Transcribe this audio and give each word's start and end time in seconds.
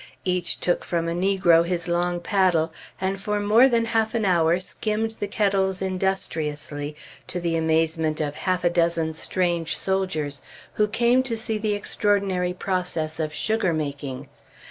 Each 0.25 0.59
took 0.59 0.83
from 0.83 1.07
a 1.07 1.11
negro 1.13 1.63
his 1.63 1.87
long 1.87 2.21
paddle, 2.21 2.73
and 2.99 3.21
for 3.21 3.39
more 3.39 3.67
than 3.67 3.85
half 3.85 4.15
an 4.15 4.25
hour 4.25 4.59
skimmed 4.59 5.11
the 5.19 5.27
kettles 5.27 5.79
industriously, 5.79 6.95
to 7.27 7.39
the 7.39 7.55
amazement 7.55 8.19
of 8.19 8.33
half 8.33 8.63
a 8.63 8.69
dozen 8.71 9.13
strange 9.13 9.77
soldiers 9.77 10.41
who 10.73 10.87
came 10.87 11.21
to 11.21 11.37
see 11.37 11.59
the 11.59 11.75
extraordinary 11.75 12.51
process 12.51 13.19
of 13.19 13.31
sugar 13.31 13.73
making. 13.73 14.27